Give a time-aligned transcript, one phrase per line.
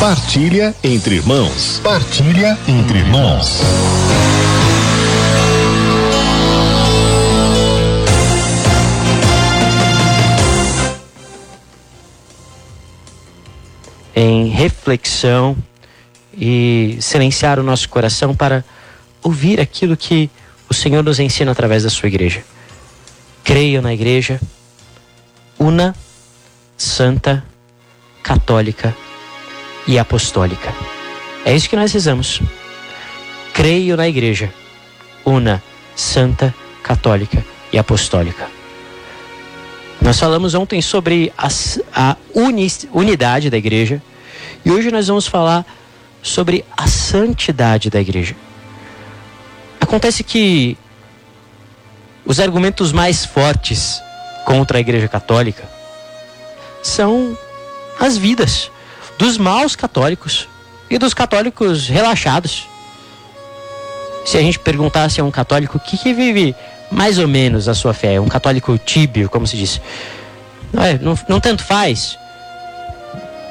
[0.00, 1.80] Partilha entre irmãos.
[1.82, 3.58] Partilha entre irmãos.
[14.14, 15.56] Em reflexão
[16.32, 18.64] e silenciar o nosso coração para
[19.20, 20.30] ouvir aquilo que
[20.70, 22.44] o Senhor nos ensina através da sua igreja.
[23.42, 24.40] Creio na igreja
[25.58, 25.92] una,
[26.76, 27.44] santa,
[28.22, 28.94] católica
[29.88, 30.72] e apostólica.
[31.44, 32.40] É isso que nós rezamos.
[33.54, 34.52] Creio na igreja
[35.24, 35.62] una,
[35.96, 38.48] santa, católica e apostólica.
[40.00, 41.48] Nós falamos ontem sobre a,
[41.94, 44.00] a uni, unidade da igreja
[44.64, 45.66] e hoje nós vamos falar
[46.22, 48.36] sobre a santidade da igreja.
[49.80, 50.76] Acontece que
[52.24, 54.00] os argumentos mais fortes
[54.44, 55.68] contra a Igreja Católica
[56.82, 57.36] são
[57.98, 58.70] as vidas
[59.18, 60.48] dos maus católicos
[60.88, 62.66] e dos católicos relaxados.
[64.24, 66.54] Se a gente perguntasse a um católico o que, que vive
[66.90, 69.80] mais ou menos a sua fé, um católico tíbio, como se diz,
[70.72, 72.16] não, é, não, não tanto faz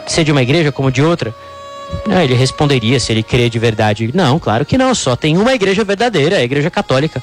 [0.07, 1.33] ser de uma igreja como de outra,
[2.05, 4.09] não, ele responderia se ele crê de verdade.
[4.13, 7.21] Não, claro que não, só tem uma igreja verdadeira, a igreja católica.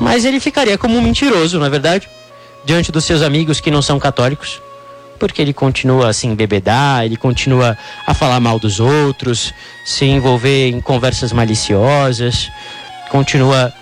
[0.00, 2.08] Mas ele ficaria como um mentiroso, não é verdade?
[2.64, 4.60] Diante dos seus amigos que não são católicos.
[5.22, 10.68] Porque ele continua a se embebedar, ele continua a falar mal dos outros, se envolver
[10.68, 12.50] em conversas maliciosas,
[13.08, 13.72] continua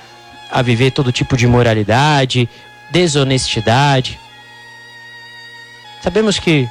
[0.51, 2.47] a viver todo tipo de moralidade,
[2.91, 4.21] desonestidade.
[6.03, 6.69] Sabemos que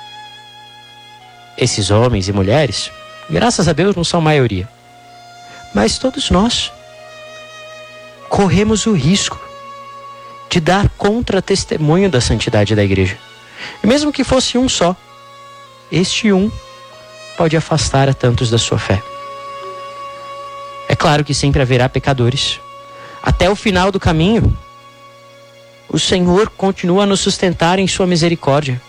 [1.57, 2.91] esses homens e mulheres
[3.29, 4.67] Graças a Deus não são maioria.
[5.73, 6.71] Mas todos nós
[8.27, 9.39] corremos o risco
[10.49, 13.17] de dar contra-testemunho da santidade da igreja.
[13.83, 14.95] E mesmo que fosse um só,
[15.91, 16.51] este um
[17.37, 19.01] pode afastar a tantos da sua fé.
[20.87, 22.59] É claro que sempre haverá pecadores.
[23.21, 24.57] Até o final do caminho,
[25.87, 28.81] o Senhor continua a nos sustentar em sua misericórdia.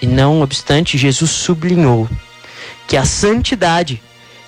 [0.00, 2.08] E não obstante, Jesus sublinhou
[2.86, 4.02] que a santidade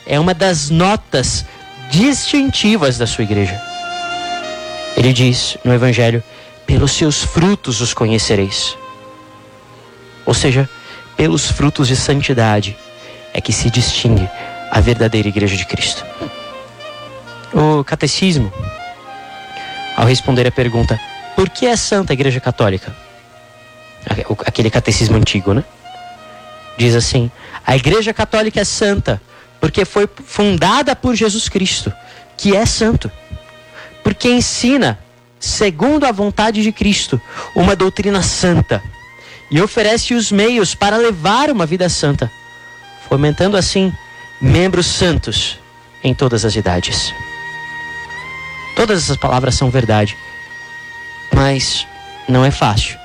[0.06, 1.44] é uma das notas
[1.90, 3.60] distintivas da sua igreja.
[4.96, 6.22] Ele diz no Evangelho:
[6.70, 8.78] pelos seus frutos os conhecereis.
[10.24, 10.70] Ou seja,
[11.16, 12.76] pelos frutos de santidade
[13.34, 14.28] é que se distingue
[14.70, 16.06] a verdadeira igreja de Cristo.
[17.52, 18.52] O catecismo,
[19.96, 20.98] ao responder a pergunta:
[21.34, 22.94] por que é santa a igreja católica?
[24.46, 25.64] Aquele catecismo antigo, né?
[26.78, 27.32] Diz assim:
[27.66, 29.20] a Igreja Católica é santa
[29.60, 31.92] porque foi fundada por Jesus Cristo,
[32.36, 33.10] que é santo.
[34.04, 34.98] Porque ensina,
[35.40, 37.20] segundo a vontade de Cristo,
[37.56, 38.82] uma doutrina santa
[39.50, 42.30] e oferece os meios para levar uma vida santa,
[43.08, 43.92] fomentando assim
[44.40, 45.58] membros santos
[46.04, 47.12] em todas as idades.
[48.76, 50.16] Todas essas palavras são verdade,
[51.34, 51.86] mas
[52.28, 52.96] não é fácil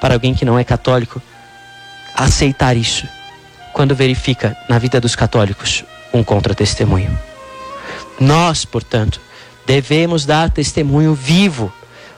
[0.00, 1.22] para alguém que não é católico
[2.14, 3.08] aceitar isso
[3.72, 7.18] quando verifica na vida dos católicos um contra-testemunho.
[8.20, 9.20] Nós, portanto,
[9.66, 11.72] devemos dar testemunho vivo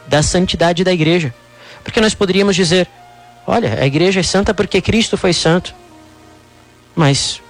[0.08, 1.34] da santidade da igreja.
[1.82, 2.88] Porque nós poderíamos dizer:
[3.46, 5.74] olha, a igreja é santa porque Cristo foi santo.
[6.94, 7.40] Mas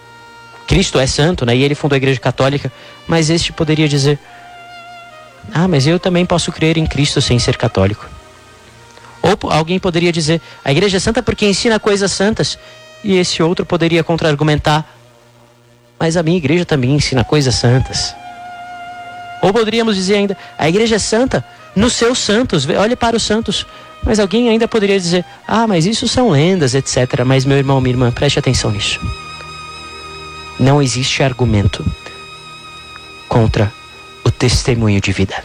[0.67, 1.57] Cristo é santo, né?
[1.57, 2.73] E ele fundou a igreja católica.
[3.07, 4.19] Mas este poderia dizer:
[5.55, 8.07] ah, mas eu também posso crer em Cristo sem ser católico.
[9.23, 12.59] Ou alguém poderia dizer: a igreja é santa porque ensina coisas santas.
[13.03, 14.85] E esse outro poderia contra-argumentar:
[15.99, 18.15] mas a minha igreja também ensina coisas santas.
[19.43, 21.45] Ou poderíamos dizer ainda: a igreja é santa
[21.77, 23.67] nos seus santos, olhe para os santos.
[24.03, 27.23] Mas alguém ainda poderia dizer: ah, mas isso são lendas, etc.
[27.25, 28.99] Mas meu irmão, minha irmã, preste atenção nisso.
[30.59, 31.85] Não existe argumento
[33.29, 33.71] contra
[34.25, 35.45] o testemunho de vida.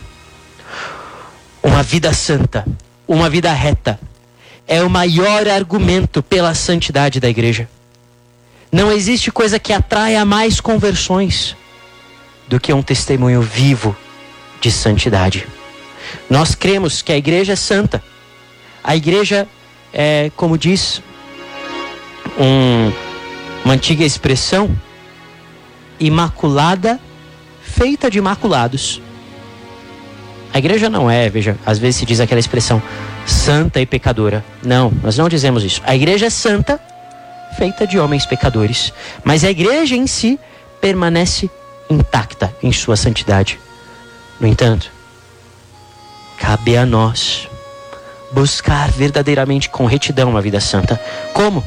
[1.62, 2.66] Uma vida santa,
[3.08, 4.00] uma vida reta,
[4.68, 7.68] é o maior argumento pela santidade da igreja.
[8.72, 11.58] Não existe coisa que atraia mais conversões
[12.48, 13.96] do que um testemunho vivo
[14.62, 15.46] de santidade.
[16.30, 18.04] Nós cremos que a igreja é santa.
[18.84, 19.48] A igreja
[19.94, 21.02] é, como diz
[22.40, 22.92] um,
[23.64, 24.70] uma antiga expressão,
[26.00, 27.00] imaculada,
[27.62, 29.02] feita de imaculados.
[30.54, 32.82] A igreja não é, veja, às vezes se diz aquela expressão,
[33.26, 34.44] santa e pecadora.
[34.64, 35.82] Não, nós não dizemos isso.
[35.86, 36.80] A igreja é santa,
[37.58, 38.94] feita de homens pecadores.
[39.24, 40.40] Mas a igreja em si
[40.82, 41.50] permanece
[41.90, 43.60] intacta em sua santidade.
[44.40, 44.92] No entanto,
[46.42, 47.48] cabe a nós
[48.32, 51.00] buscar verdadeiramente com retidão uma vida santa.
[51.34, 51.64] Como?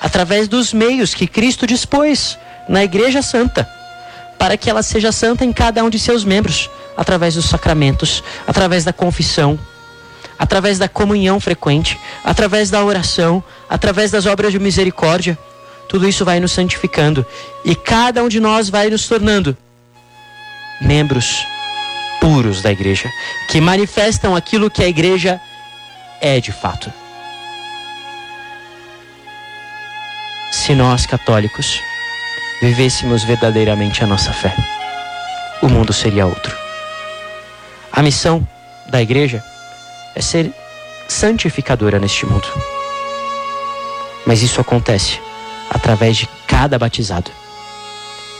[0.00, 2.38] através dos meios que Cristo dispôs
[2.68, 3.68] na Igreja Santa,
[4.38, 8.84] para que ela seja santa em cada um de seus membros, através dos sacramentos, através
[8.84, 9.58] da confissão,
[10.38, 15.36] através da comunhão frequente, através da oração, através das obras de misericórdia.
[15.88, 17.24] Tudo isso vai nos santificando
[17.64, 19.56] e cada um de nós vai nos tornando
[20.80, 21.44] membros
[22.20, 23.10] puros da igreja,
[23.48, 25.40] que manifestam aquilo que a igreja
[26.20, 26.92] é de fato.
[30.50, 31.80] Se nós, católicos,
[32.60, 34.54] vivêssemos verdadeiramente a nossa fé,
[35.62, 36.56] o mundo seria outro.
[37.92, 38.46] A missão
[38.88, 39.42] da igreja
[40.14, 40.52] é ser
[41.08, 42.46] santificadora neste mundo.
[44.26, 45.20] Mas isso acontece
[45.70, 47.30] através de cada batizado,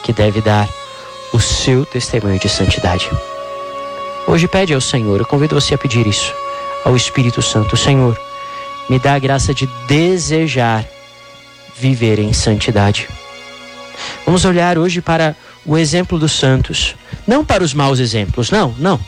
[0.02, 0.68] que deve dar
[1.32, 3.10] o seu testemunho de santidade.
[4.28, 6.34] Hoje pede ao Senhor, eu convido você a pedir isso,
[6.84, 8.20] ao Espírito Santo: Senhor,
[8.86, 10.84] me dá a graça de desejar
[11.74, 13.08] viver em santidade.
[14.26, 15.34] Vamos olhar hoje para
[15.64, 16.94] o exemplo dos santos,
[17.26, 19.00] não para os maus exemplos, não, não.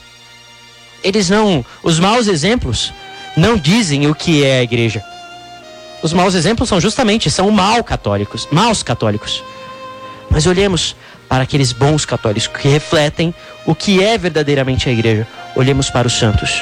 [1.04, 2.90] Eles não, os maus exemplos
[3.36, 5.04] não dizem o que é a igreja.
[6.02, 9.44] Os maus exemplos são justamente, são mal católicos, maus católicos.
[10.30, 10.96] Mas olhemos
[11.30, 13.32] para aqueles bons católicos que refletem
[13.64, 15.28] o que é verdadeiramente a igreja.
[15.54, 16.60] Olhemos para os santos.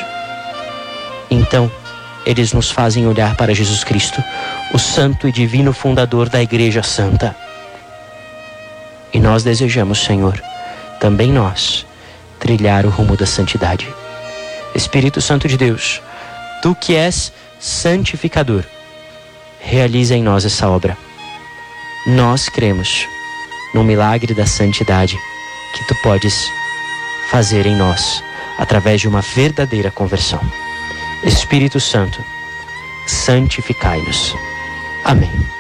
[1.31, 1.73] Então,
[2.27, 4.23] eles nos fazem olhar para Jesus Cristo,
[4.75, 7.35] o santo e divino fundador da igreja santa.
[9.11, 10.39] E nós desejamos, Senhor,
[11.01, 11.87] também nós,
[12.39, 13.89] trilhar o rumo da santidade.
[14.75, 16.03] Espírito Santo de Deus,
[16.61, 18.65] tu que és santificador,
[19.61, 20.95] realiza em nós essa obra.
[22.07, 23.07] Nós cremos
[23.73, 25.19] no milagre da santidade
[25.75, 26.51] que tu podes
[27.31, 28.23] fazer em nós
[28.59, 30.41] através de uma verdadeira conversão.
[31.23, 32.25] Espírito Santo,
[33.07, 34.35] santificai-nos.
[35.05, 35.58] Amém.